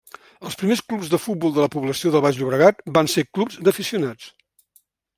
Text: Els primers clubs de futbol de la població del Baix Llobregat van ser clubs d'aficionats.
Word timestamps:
Els 0.47 0.55
primers 0.61 0.81
clubs 0.85 1.11
de 1.11 1.19
futbol 1.25 1.53
de 1.57 1.61
la 1.65 1.69
població 1.77 2.13
del 2.15 2.25
Baix 2.27 2.41
Llobregat 2.41 2.83
van 2.99 3.13
ser 3.17 3.29
clubs 3.39 3.63
d'aficionats. 3.69 4.35